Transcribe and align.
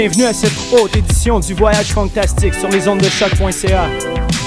Bienvenue 0.00 0.24
à 0.24 0.32
cette 0.32 0.56
haute 0.72 0.96
édition 0.96 1.40
du 1.40 1.52
Voyage 1.52 1.88
Fantastique 1.88 2.54
sur 2.54 2.70
les 2.70 2.88
ondes 2.88 3.02
de 3.02 3.08
choc.ca 3.10 3.86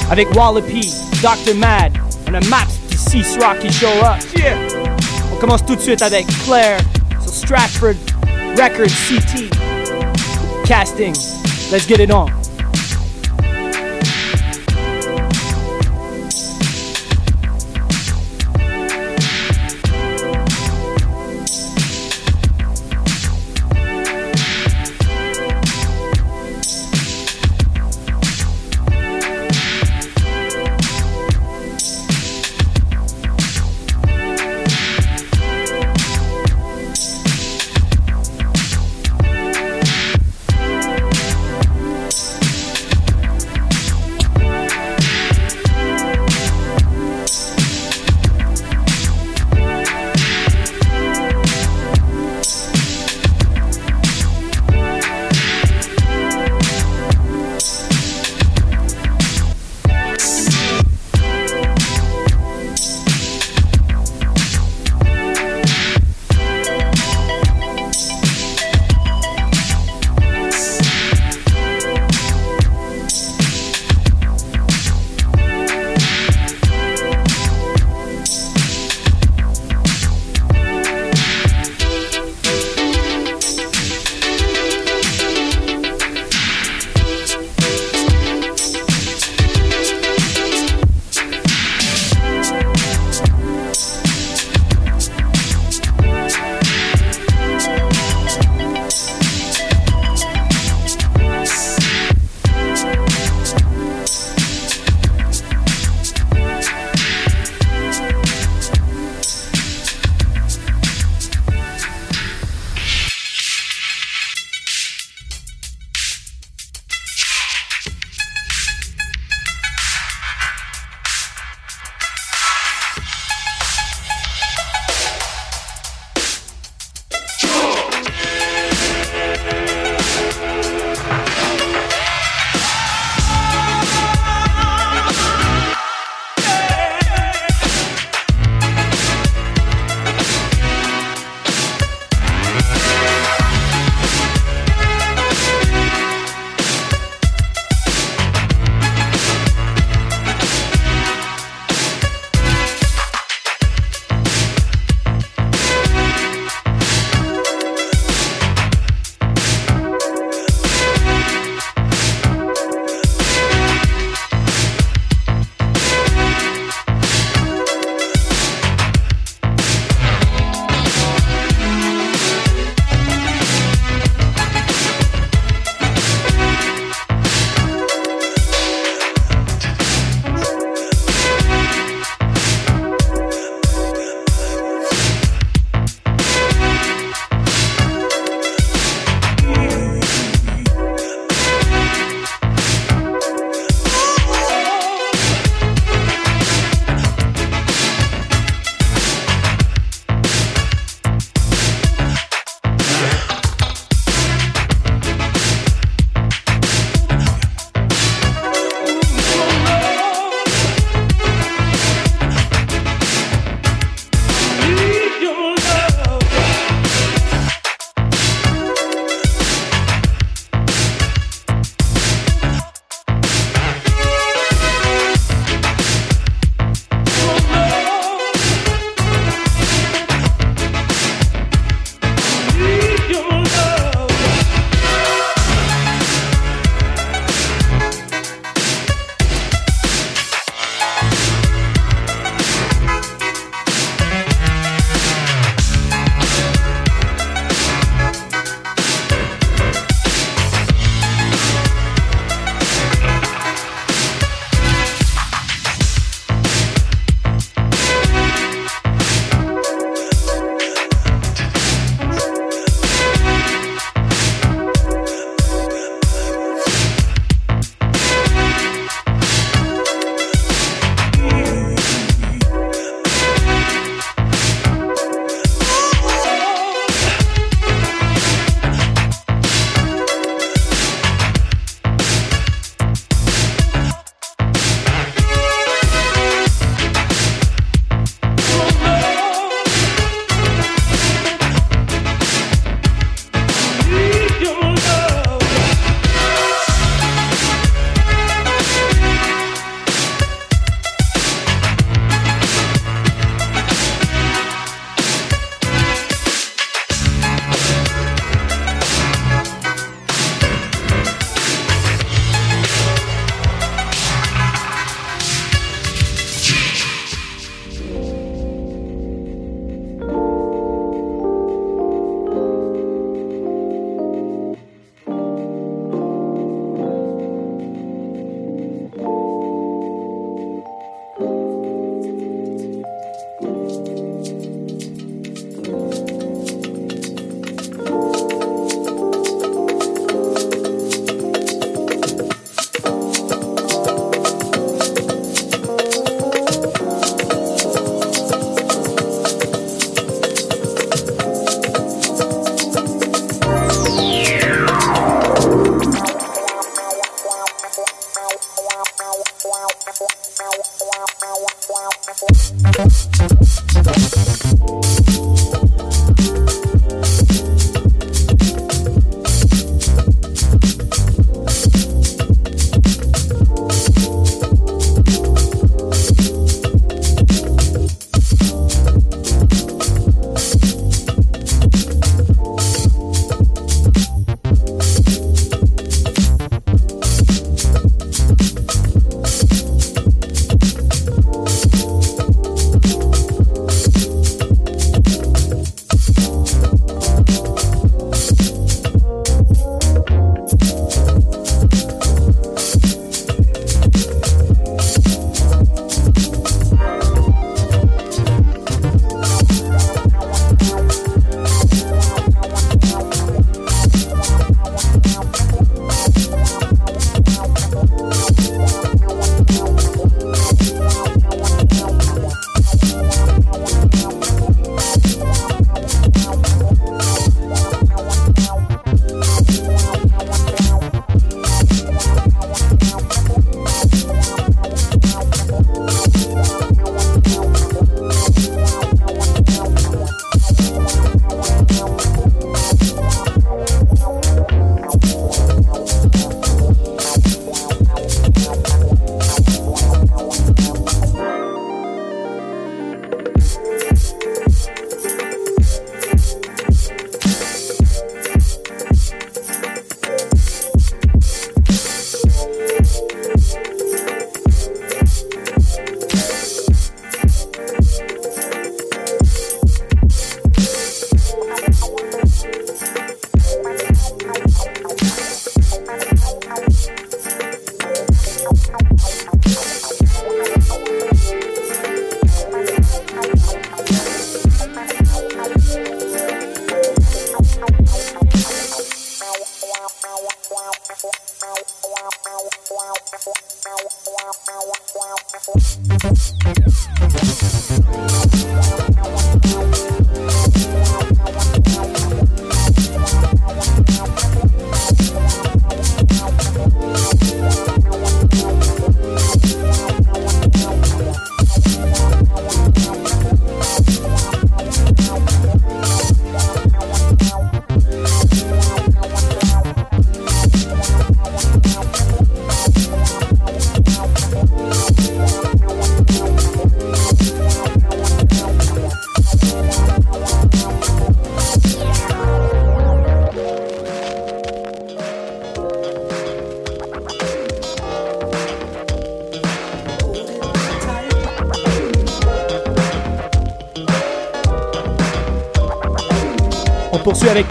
avec 0.09 0.33
Wallopy, 0.35 0.91
Dr. 1.21 1.53
Mad, 1.53 1.93
on 2.27 2.33
a 2.33 2.39
Maps 2.47 2.65
qui 2.89 2.97
Cease 2.97 3.37
Rock 3.39 3.59
qui 3.59 3.71
show 3.71 3.85
up. 3.85 4.17
On 5.31 5.35
commence 5.35 5.63
tout 5.63 5.75
de 5.75 5.81
suite 5.81 6.01
avec 6.01 6.25
Claire 6.43 6.79
sur 7.21 7.31
Stratford 7.31 7.93
Records 8.57 8.89
CT. 9.07 9.55
Casting. 10.65 11.13
Let's 11.71 11.85
get 11.87 11.99
it 11.99 12.11
on. 12.11 12.42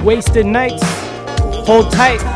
Wasted 0.03 0.47
Nights. 0.47 0.83
Hold 1.65 1.93
tight. 1.93 2.32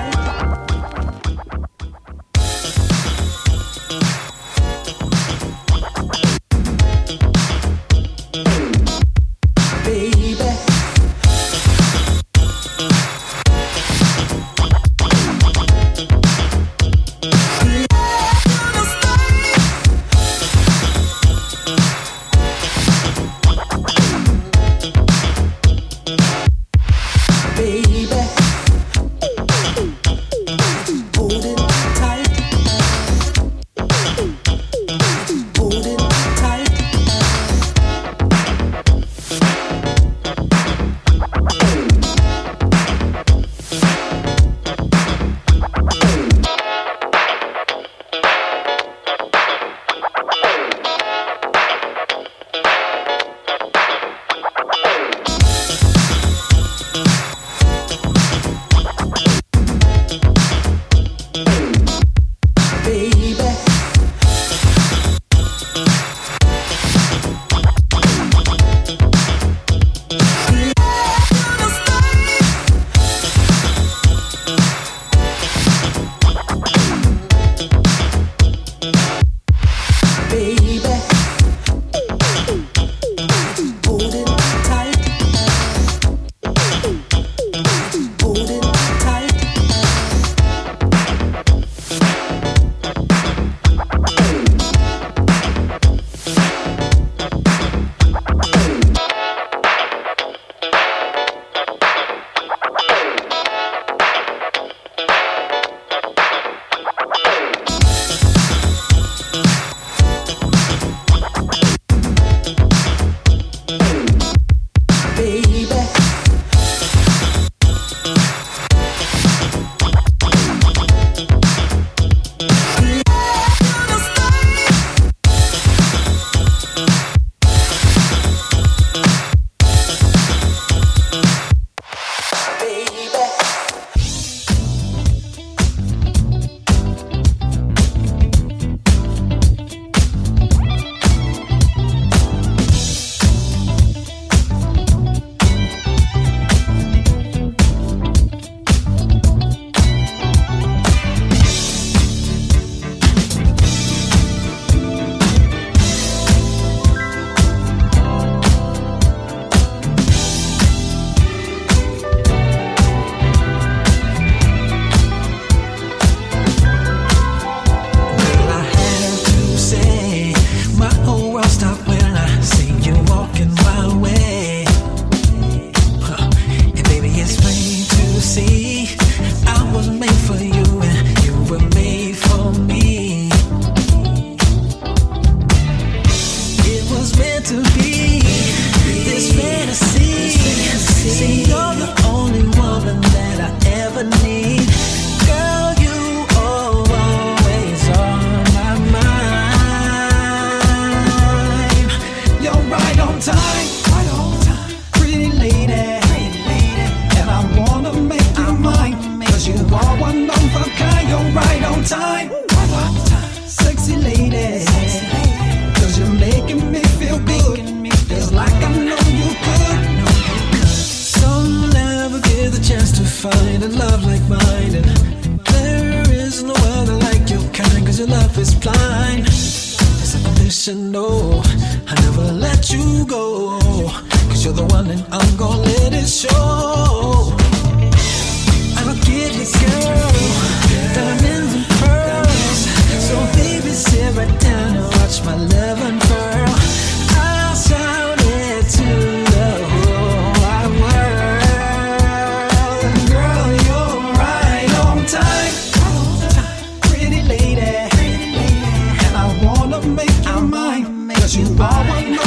you 261.36 261.44
are. 261.60 262.25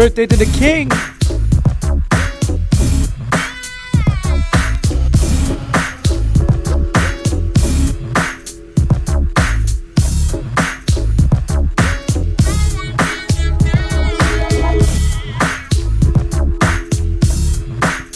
Birthday 0.00 0.24
to 0.24 0.34
the 0.34 0.46
king! 0.58 0.88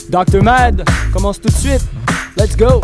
Dr. 0.09 0.40
Mad, 0.40 0.88
commence 1.12 1.38
tout 1.38 1.49
de 1.49 1.53
suite. 1.53 1.85
Let's 2.38 2.57
go! 2.57 2.81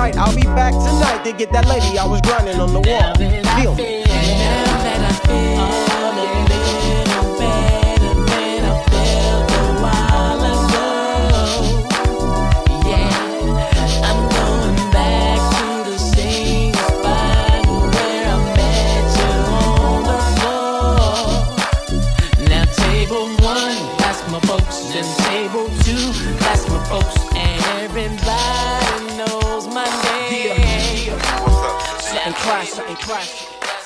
right. 0.00 0.16
I'll 0.16 0.34
be 0.34 0.42
back 0.42 0.72
tonight 0.72 1.24
to 1.24 1.32
get 1.32 1.52
that 1.52 1.66
lady 1.66 1.98
I 1.98 2.06
was 2.06 2.20
grinding 2.22 2.60
on 2.60 2.72
the 2.72 2.80
wall. 2.80 3.12
Deal. 3.14 3.99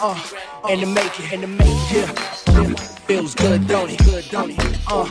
uh, 0.04 0.68
and 0.68 0.80
to 0.80 0.86
make 0.86 1.18
it, 1.18 1.32
and 1.32 1.42
to 1.42 1.48
make 1.48 1.66
it, 1.66 1.92
yeah. 1.96 2.74
Feels 3.06 3.34
good, 3.34 3.66
don't 3.66 3.90
it? 3.90 3.98
Good, 4.04 4.24
don't 4.30 4.50
it? 4.50 4.58
Uh. 4.86 5.04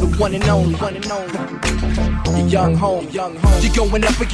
The 0.00 0.16
one 0.18 0.34
and 0.34 0.44
only, 0.44 0.74
one 0.76 0.96
and 0.96 1.10
only 1.10 1.63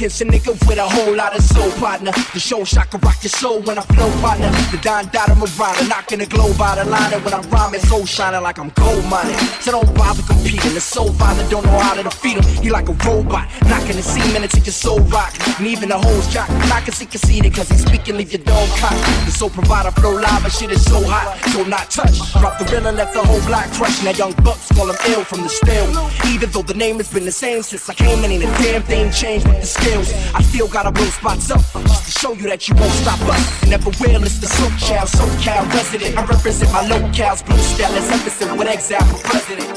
against 0.01 0.21
a 0.21 0.25
nigga 0.25 0.51
with 0.67 0.77
a 0.77 0.87
whole 0.87 1.15
lot 1.15 1.35
of 1.35 1.43
soul 1.43 1.69
partner. 1.79 2.11
The 2.33 2.39
show 2.39 2.65
can 2.65 2.99
rock 3.01 3.21
your 3.21 3.29
soul 3.29 3.61
when 3.61 3.77
I 3.77 3.81
flow 3.81 4.09
partner. 4.21 4.49
The 4.71 4.79
Don 4.81 5.05
Dada 5.13 5.35
Marana, 5.35 5.87
knocking 5.87 6.19
the 6.19 6.25
globe 6.25 6.59
out 6.59 6.79
of 6.79 6.87
line. 6.87 7.13
And 7.13 7.23
when 7.23 7.33
I 7.33 7.41
rhyme, 7.53 7.75
it's 7.75 7.87
so 7.87 8.03
shining 8.05 8.41
like 8.41 8.57
I'm 8.57 8.69
gold 8.69 9.05
mining. 9.05 9.37
So 9.61 9.71
don't 9.71 9.93
bother 9.95 10.23
competing. 10.23 10.73
The 10.73 10.81
soul 10.81 11.13
father 11.13 11.47
don't 11.49 11.65
know 11.65 11.79
how 11.79 11.93
to 11.95 12.03
defeat 12.03 12.37
him. 12.37 12.63
He 12.63 12.69
like 12.71 12.89
a 12.89 12.93
robot, 13.05 13.47
knocking 13.69 13.95
the 13.95 14.01
semen 14.01 14.43
into 14.43 14.59
your 14.59 14.73
soul 14.73 14.99
rock. 15.13 15.33
And 15.59 15.67
even 15.67 15.89
the 15.89 15.99
hoes 15.99 16.27
jock, 16.33 16.49
can 16.49 16.93
see 16.93 17.05
conceited, 17.05 17.53
cause 17.53 17.69
he's 17.69 17.85
speaking, 17.85 18.17
leave 18.17 18.31
your 18.31 18.43
dog 18.43 18.67
cock. 18.79 18.97
The 19.25 19.31
soul 19.31 19.49
provider 19.49 19.91
flow 19.91 20.15
live, 20.15 20.41
but 20.43 20.51
shit 20.51 20.71
is 20.71 20.83
so 20.83 20.99
hot, 21.05 21.37
so 21.51 21.63
not 21.63 21.91
touch. 21.91 22.17
Drop 22.33 22.57
the 22.57 22.65
real 22.73 22.87
and 22.87 22.97
left 22.97 23.13
the 23.13 23.23
whole 23.23 23.41
block 23.45 23.69
crush. 23.71 24.03
Now 24.03 24.11
young 24.11 24.33
bucks 24.43 24.71
call 24.71 24.89
him 24.89 24.97
ill 25.09 25.23
from 25.23 25.41
the 25.43 25.49
still. 25.49 25.87
Even 26.33 26.49
though 26.51 26.63
the 26.63 26.73
name 26.73 26.97
has 26.97 27.11
been 27.13 27.25
the 27.25 27.31
same 27.31 27.61
since. 27.61 27.89
I 27.89 27.93
came 28.01 28.23
and 28.23 28.33
a 28.33 28.45
damn 28.57 28.81
thing 28.83 29.11
changed 29.11 29.47
with 29.47 29.61
the 29.61 29.67
skills. 29.67 30.13
I 30.33 30.41
still 30.41 30.67
gotta 30.67 30.91
blow 30.91 31.05
spots 31.05 31.51
up 31.51 31.61
just 31.61 32.05
to 32.05 32.11
show 32.11 32.33
you 32.33 32.47
that 32.49 32.67
you 32.67 32.75
won't 32.75 32.93
stop 32.93 33.21
us. 33.21 33.67
Never 33.67 33.91
will, 34.01 34.23
it's 34.23 34.39
the 34.39 34.47
child, 34.79 35.09
SoCal 35.09 35.63
resident. 35.73 36.17
I 36.17 36.25
represent 36.25 36.71
my 36.71 36.83
locales, 36.83 37.45
blue 37.45 37.57
style, 37.57 37.91
let's 37.93 38.11
episode 38.11 38.57
with 38.57 38.67
exile 38.67 39.05
for 39.05 39.21
president. 39.27 39.69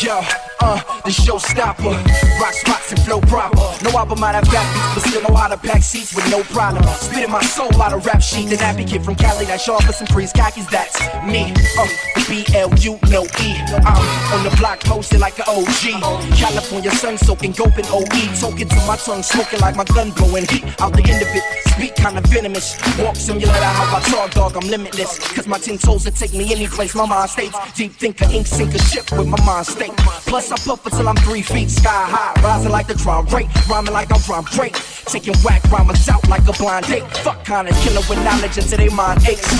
Yo, 0.00 0.22
uh, 0.60 0.76
the 1.04 1.10
showstopper. 1.10 1.94
Rock 2.40 2.54
spots 2.54 2.92
and 2.92 3.00
flow 3.02 3.20
proper. 3.20 3.56
No 3.84 3.90
album 3.98 4.22
out 4.22 4.34
of 4.34 4.48
backbeats, 4.48 4.94
but 4.94 5.02
still 5.08 5.22
know 5.22 5.34
how 5.34 5.48
to 5.48 5.56
pack 5.56 5.82
seats 5.82 6.14
with 6.14 6.28
no 6.30 6.42
problem. 6.54 6.82
Spitting 6.94 7.30
my 7.30 7.42
soul 7.42 7.70
out 7.80 7.92
of 7.92 8.04
rap 8.06 8.22
sheet. 8.22 8.52
An 8.52 8.58
advocate 8.58 9.04
from 9.04 9.14
Cali 9.14 9.44
that 9.46 9.60
sharp 9.60 9.82
for 9.84 9.92
some 9.92 10.06
freeze 10.08 10.32
khakis. 10.32 10.66
That's 10.70 10.98
me. 11.24 11.52
Uh, 11.78 11.86
the 12.14 12.24
B 12.28 12.44
L 12.54 12.70
U 12.78 12.98
no 13.10 13.24
E. 13.24 13.50
I'm 13.86 14.02
on 14.34 14.44
the 14.44 14.54
block 14.58 14.80
posted 14.80 15.20
like 15.20 15.38
an 15.38 15.44
OG. 15.48 16.36
California 16.36 16.90
sun 16.92 17.18
soaking, 17.18 17.52
gulping 17.52 17.86
OE. 17.88 18.22
Talking 18.40 18.68
to 18.68 18.76
my 18.86 18.96
tongue, 18.96 19.22
smoking 19.22 19.60
like 19.60 19.76
my 19.76 19.84
gun 19.84 20.10
blowing 20.12 20.46
heat 20.48 20.64
out 20.80 20.92
the 20.92 21.02
end 21.08 21.22
of 21.22 21.28
it. 21.34 21.44
Speak 21.74 21.94
kinda 21.94 22.20
venomous. 22.28 22.76
Walk 22.98 23.16
simulator, 23.16 23.50
how 23.50 23.96
I 23.96 24.00
talk, 24.00 24.30
dog. 24.32 24.56
I'm 24.56 24.68
limitless. 24.68 25.18
Cause 25.34 25.46
my 25.46 25.58
ten 25.58 25.78
toes 25.78 26.04
will 26.04 26.12
take 26.12 26.32
me 26.32 26.52
any 26.52 26.66
place. 26.66 26.94
My 26.94 27.06
mind 27.06 27.30
states. 27.30 27.56
Deep 27.74 27.92
thinker, 27.92 28.26
ink 28.32 28.46
sinker, 28.46 28.78
ship 28.78 29.10
with 29.12 29.28
my 29.28 29.40
mind 29.44 29.66
state. 29.66 29.96
Plus, 30.26 30.47
I 30.50 30.56
puff 30.56 30.86
until 30.86 31.08
I'm 31.08 31.16
three 31.16 31.42
feet 31.42 31.68
sky 31.68 31.90
high. 32.08 32.32
Rising 32.42 32.72
like 32.72 32.86
the 32.86 32.94
drum 32.94 33.26
rate. 33.26 33.48
Rhyming 33.68 33.92
like 33.92 34.10
I'm 34.12 34.20
from 34.20 34.46
break. 34.56 34.72
Taking 35.04 35.34
whack 35.44 35.62
rhymers 35.70 36.08
out 36.08 36.26
like 36.28 36.46
a 36.48 36.52
blind 36.52 36.86
date. 36.86 37.04
Fuck 37.18 37.44
kinda 37.44 37.72
killer 37.82 38.00
with 38.08 38.22
knowledge 38.24 38.56
until 38.56 38.78
they 38.78 38.88
mind 38.88 39.26
aches. 39.28 39.52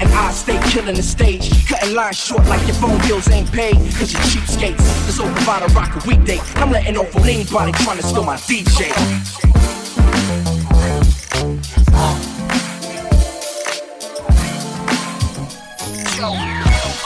And 0.00 0.08
I 0.12 0.32
stay 0.32 0.60
killing 0.70 0.96
the 0.96 1.02
stage. 1.02 1.48
Cutting 1.66 1.94
lines 1.94 2.18
short 2.18 2.44
like 2.46 2.60
your 2.66 2.76
phone 2.76 2.98
bills 3.08 3.30
ain't 3.30 3.50
paid. 3.52 3.76
Cause 3.96 4.12
you 4.12 4.18
cheapskates. 4.18 4.84
This 5.06 5.18
old 5.18 5.32
provider 5.34 5.72
rock 5.72 5.96
a 5.96 6.06
weekday. 6.06 6.40
I'm 6.56 6.70
letting 6.70 6.96
off 6.98 7.14
on 7.16 7.26
anybody 7.26 7.72
trying 7.72 7.98
to 7.98 8.02
steal 8.02 8.24
my 8.24 8.36
DJ. 8.36 8.92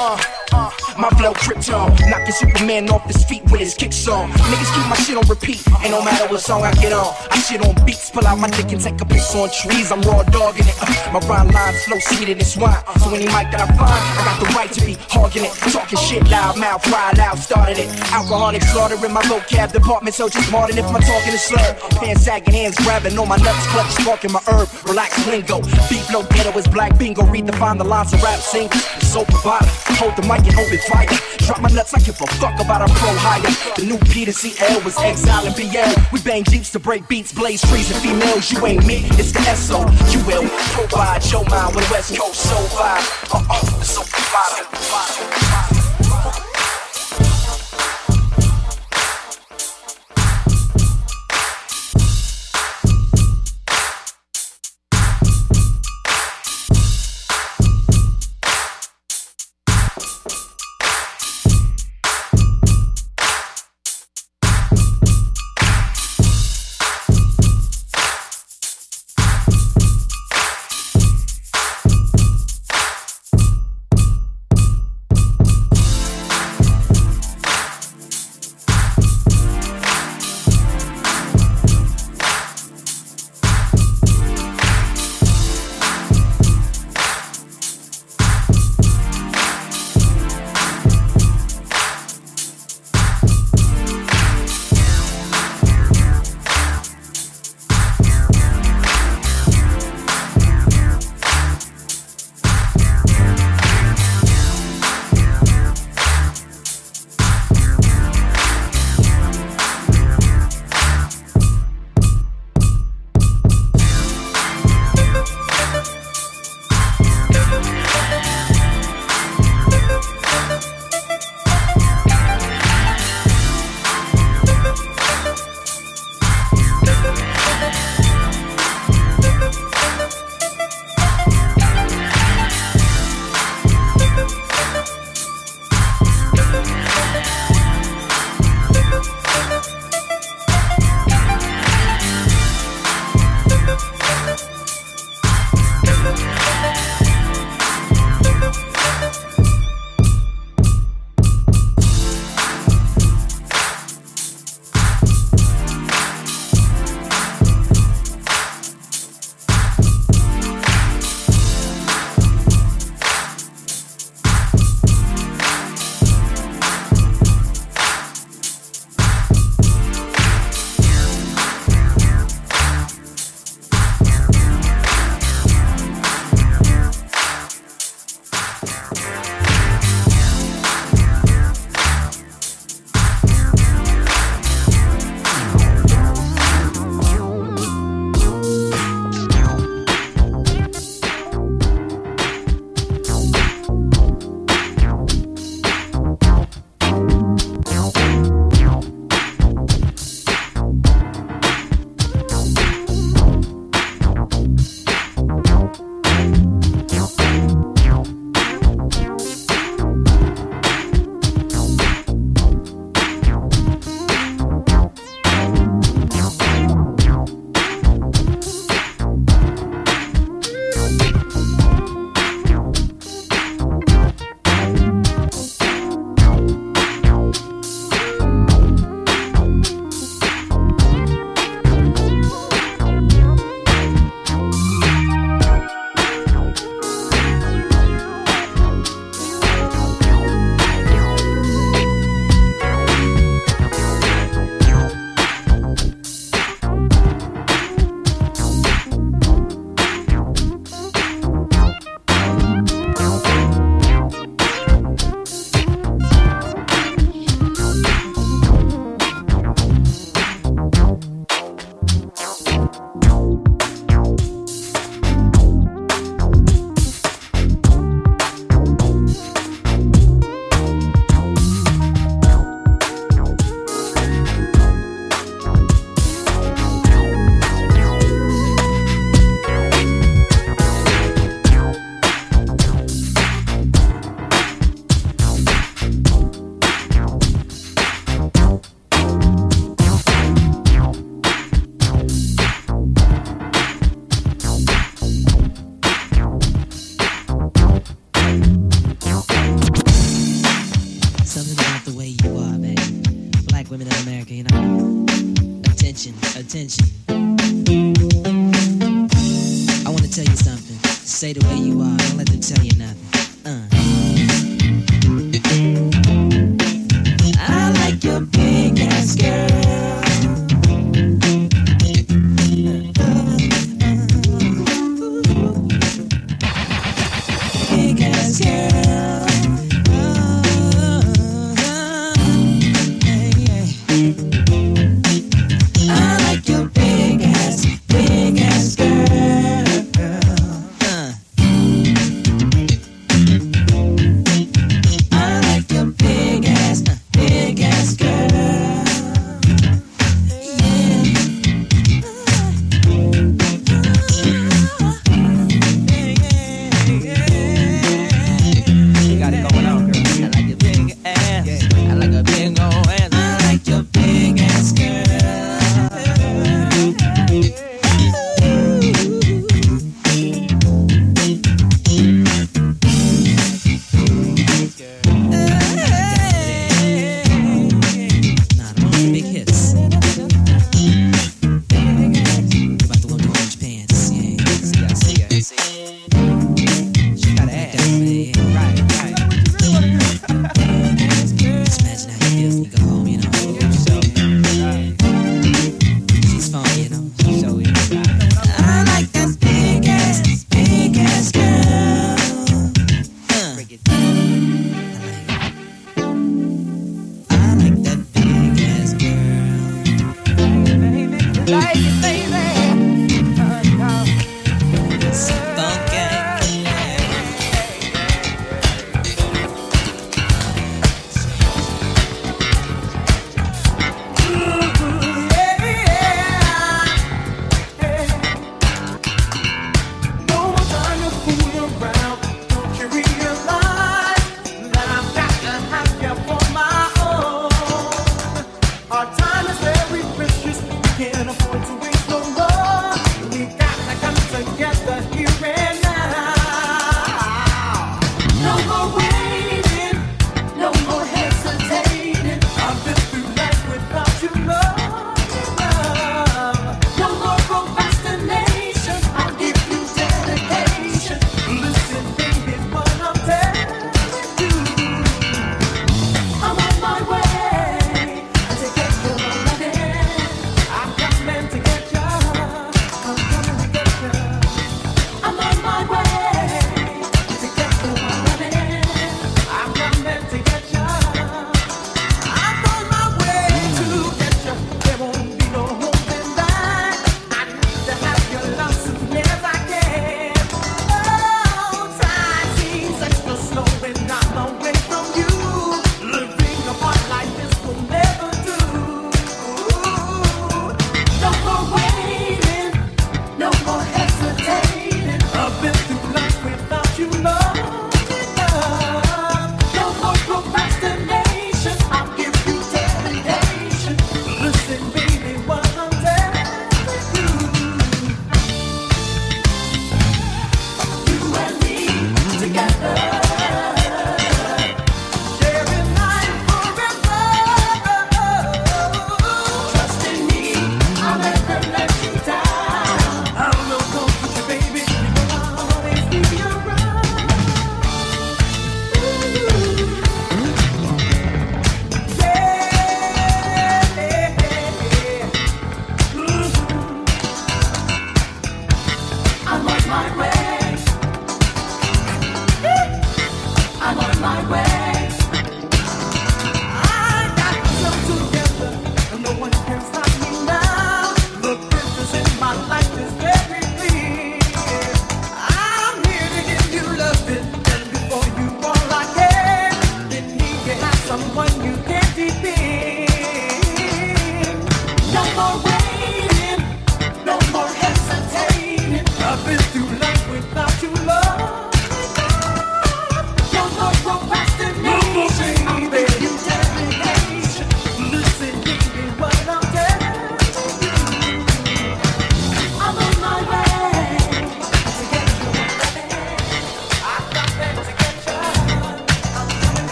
Uh, 0.00 0.37
my 0.98 1.08
flow 1.10 1.32
krypton, 1.32 1.94
knocking 2.10 2.32
Superman 2.32 2.90
off 2.90 3.06
his 3.06 3.24
feet 3.24 3.42
with 3.50 3.60
his 3.60 3.74
kick 3.74 3.92
song. 3.92 4.30
Niggas 4.30 4.74
keep 4.74 4.86
my 4.90 4.96
shit 4.96 5.16
on 5.16 5.26
repeat, 5.28 5.62
and 5.82 5.92
no 5.92 6.02
matter 6.02 6.26
what 6.26 6.40
song 6.40 6.62
I 6.62 6.72
get 6.74 6.92
on, 6.92 7.14
I 7.30 7.38
shit 7.38 7.62
on 7.64 7.74
beats, 7.86 8.10
pull 8.10 8.26
out 8.26 8.38
my 8.38 8.48
dick 8.48 8.72
and 8.72 8.80
take 8.80 9.00
a 9.00 9.04
piss 9.06 9.34
on 9.34 9.48
trees. 9.50 9.92
I'm 9.92 10.02
raw 10.02 10.22
dogging 10.24 10.66
it. 10.66 10.76
My 11.12 11.20
rhyme 11.20 11.48
lines 11.48 11.82
flow 11.84 11.98
sweeter 12.00 12.34
than 12.34 12.44
swine. 12.44 12.76
So 13.00 13.14
any 13.14 13.24
mic 13.24 13.48
that 13.54 13.64
I 13.64 13.66
find, 13.80 14.02
I 14.18 14.22
got 14.28 14.38
the 14.40 14.48
right 14.52 14.70
to 14.72 14.84
be 14.84 14.96
hogging 15.08 15.44
it, 15.44 15.52
talking 15.72 15.98
shit 15.98 16.28
loud 16.28 16.58
mouth, 16.58 16.84
ride 16.92 17.18
out, 17.18 17.38
started 17.38 17.78
it. 17.78 17.88
Alcoholic 18.12 18.62
slaughter 18.62 18.98
in 19.00 19.12
my 19.12 19.22
vocab 19.22 19.72
department, 19.72 20.14
so 20.14 20.28
just 20.28 20.48
smarter 20.48 20.76
if 20.76 20.84
my 20.92 21.00
talking 21.00 21.32
is 21.32 21.42
slurred. 21.42 21.78
Pants 21.96 22.24
sagging, 22.24 22.52
hands 22.52 22.76
grabbing 22.84 23.18
on 23.18 23.28
my 23.28 23.36
nuts, 23.36 23.66
clutch 23.68 23.90
sparking 24.02 24.32
my 24.32 24.42
herb. 24.48 24.68
Relax 24.84 25.26
lingo, 25.26 25.62
beat 25.88 26.04
flow 26.10 26.24
ghetto 26.34 26.52
is 26.58 26.68
black 26.68 26.98
bingo. 26.98 27.22
Redefine 27.22 27.78
the 27.78 27.84
lines 27.84 28.12
of 28.12 28.22
rap 28.22 28.40
sing. 28.40 28.68
So 29.00 29.24
provider, 29.24 29.64
hold 29.96 30.16
the 30.16 30.22
mic 30.22 30.44
and 30.44 30.58
open 30.58 30.78
fire. 30.88 31.06
Drop 31.46 31.60
my 31.60 31.68
nuts, 31.70 31.94
I 31.94 32.00
give 32.00 32.20
a 32.20 32.26
fuck 32.40 32.58
about 32.60 32.82
a 32.82 32.92
pro 32.94 33.10
hire. 33.20 33.42
The 33.76 33.86
new 33.86 33.98
Peter 34.10 34.32
CL 34.32 34.80
was 34.82 34.96
exile 34.98 35.46
and 35.46 35.54
BL. 35.54 36.00
We 36.12 36.20
bang 36.22 36.44
jeeps 36.44 36.70
to 36.72 36.78
break 36.78 37.06
beats, 37.08 37.32
blaze 37.32 37.62
trees 37.68 37.90
and 37.90 38.00
females. 38.00 38.50
You 38.50 38.64
ain't 38.66 38.86
me, 38.86 39.06
it's 39.20 39.32
the 39.32 39.40
SO. 39.54 39.80
You 40.10 40.24
will 40.26 40.48
provide 40.74 41.24
your 41.30 41.44
mind 41.46 41.76
with 41.76 41.88
West 41.90 42.18
Coast 42.18 42.40
so 42.40 42.56
vibe. 42.76 43.34
Uh 43.34 43.44
uh, 43.50 43.82
so 43.82 44.02
provider. 44.02 45.47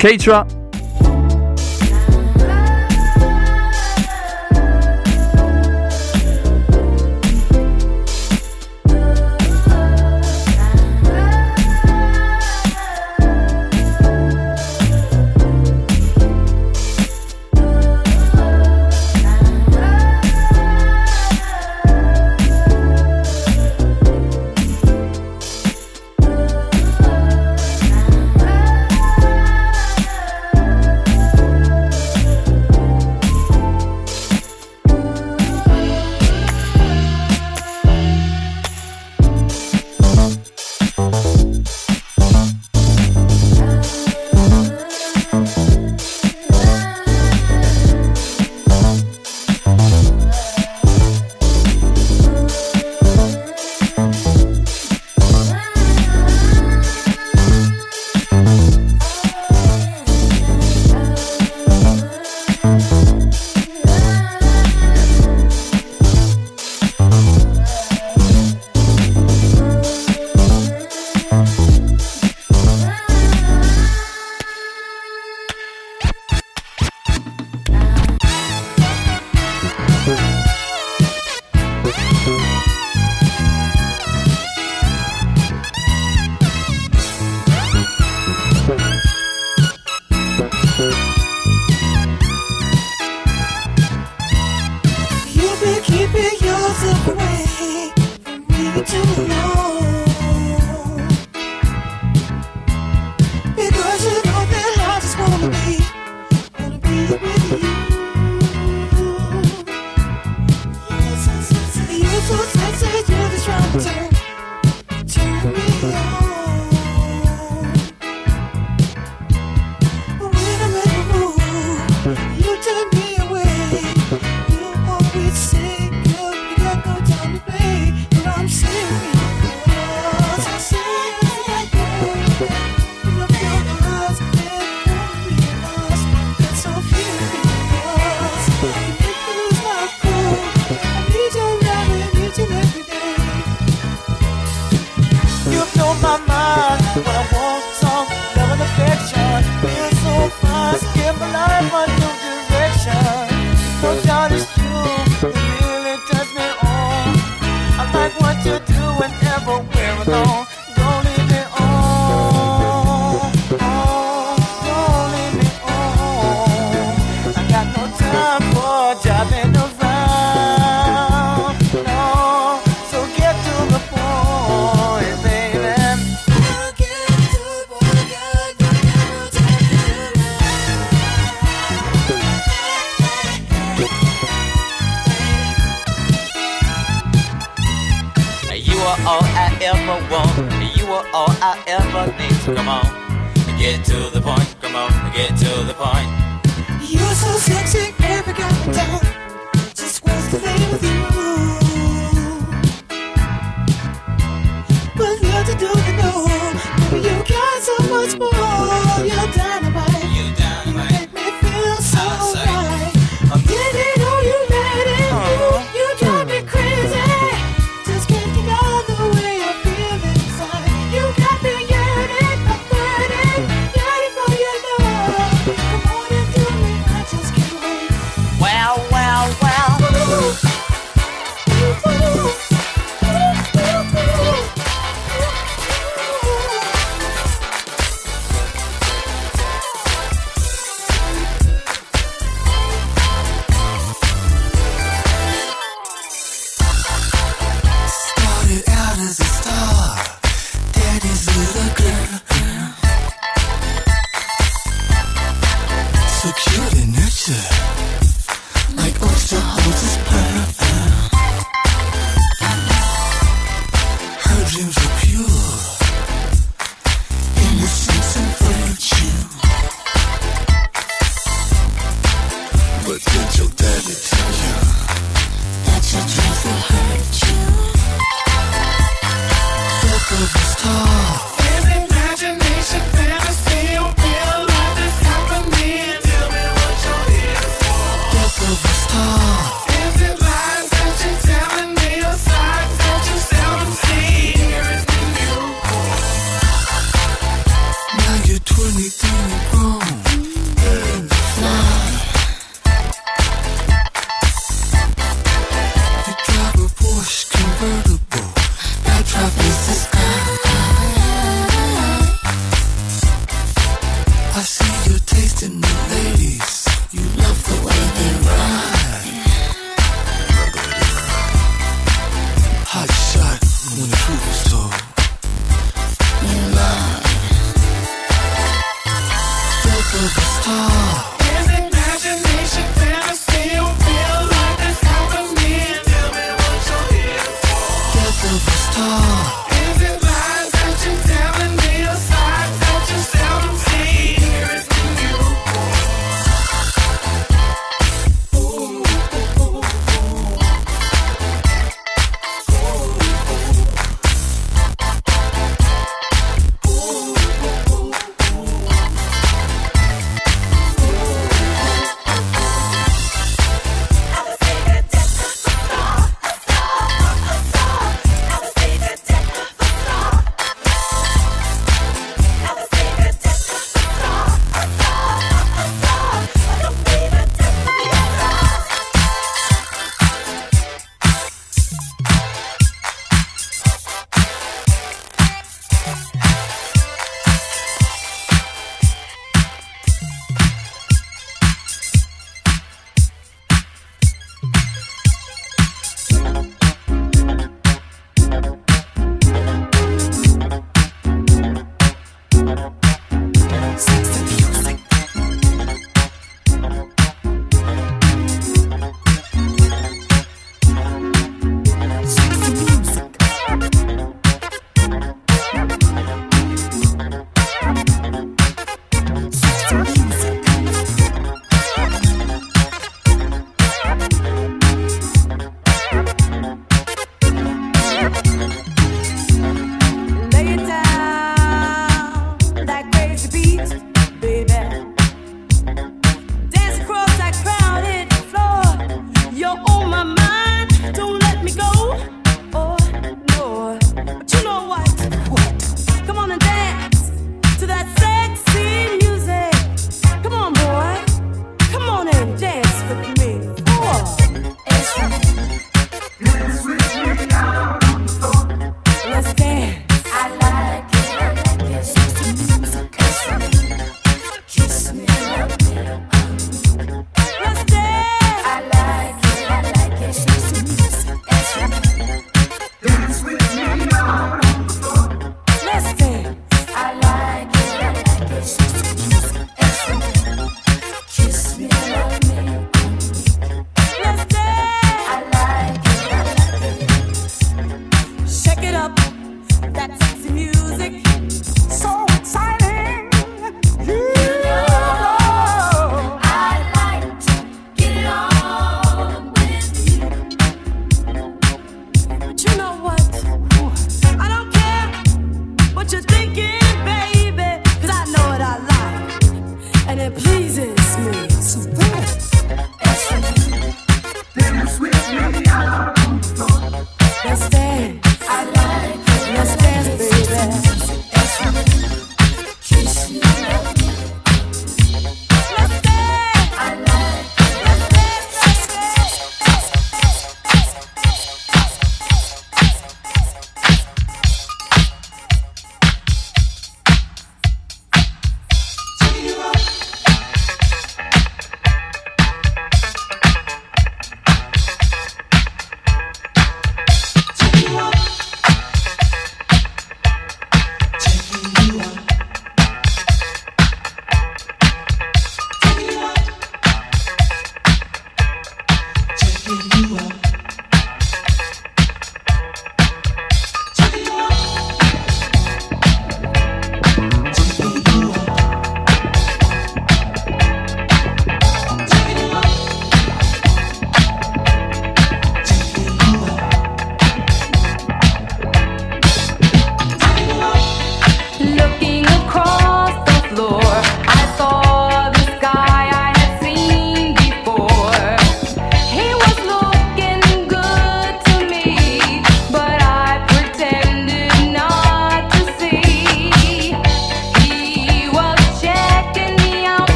Keitra. 0.00 0.59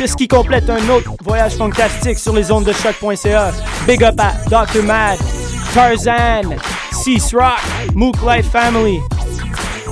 C'est 0.00 0.06
ce 0.06 0.16
qui 0.16 0.28
complète 0.28 0.70
un 0.70 0.88
autre 0.88 1.12
voyage 1.22 1.56
fantastique 1.56 2.18
sur 2.18 2.34
les 2.34 2.50
ondes 2.50 2.64
de 2.64 2.72
choc.ca. 2.72 3.52
Big 3.86 4.02
up 4.02 4.18
à 4.18 4.32
Dr. 4.48 4.82
Mad, 4.82 5.18
Tarzan, 5.74 6.56
Cease 6.90 7.34
Rock, 7.34 7.60
Mook 7.94 8.16
Life 8.26 8.50
Family. 8.50 8.98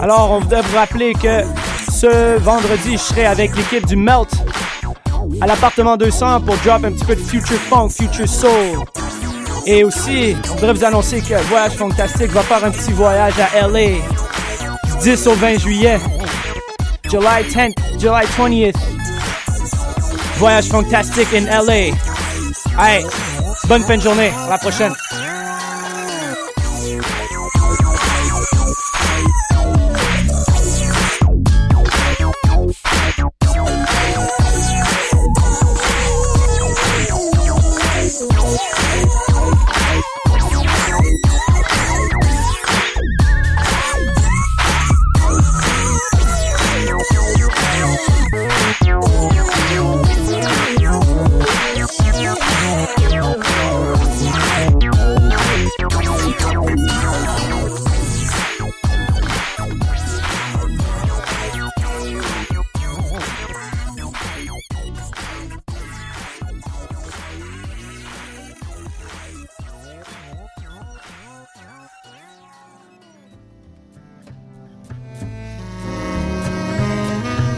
Alors 0.00 0.30
on 0.30 0.40
voudrait 0.40 0.62
vous 0.62 0.76
rappeler 0.78 1.12
que 1.12 1.42
ce 1.92 2.38
vendredi, 2.38 2.92
je 2.92 2.96
serai 2.96 3.26
avec 3.26 3.54
l'équipe 3.54 3.84
du 3.84 3.96
Melt 3.96 4.30
à 5.42 5.46
l'appartement 5.46 5.98
200 5.98 6.40
pour 6.40 6.56
drop 6.64 6.84
un 6.84 6.92
petit 6.92 7.04
peu 7.04 7.14
de 7.14 7.20
future 7.20 7.58
funk, 7.68 7.90
future 7.90 8.26
soul. 8.26 8.78
Et 9.66 9.84
aussi, 9.84 10.34
on 10.50 10.54
voudrait 10.54 10.72
vous 10.72 10.84
annoncer 10.86 11.20
que 11.20 11.34
Voyage 11.48 11.72
Fantastique 11.72 12.30
va 12.30 12.40
faire 12.40 12.64
un 12.64 12.70
petit 12.70 12.92
voyage 12.92 13.34
à 13.38 13.68
LA 13.68 13.88
du 13.90 14.00
10 15.02 15.26
au 15.26 15.34
20 15.34 15.58
juillet. 15.58 16.00
July 17.10 17.42
10th, 17.50 17.74
July 17.98 18.24
20th. 18.38 18.97
Voyage 20.38 20.68
Fantastique 20.68 21.34
in 21.34 21.46
LA. 21.46 21.90
Hey, 22.78 23.04
bonne 23.66 23.82
fin 23.82 23.96
de 23.96 24.02
journée. 24.02 24.30
À 24.46 24.50
la 24.50 24.58
prochaine. 24.58 24.94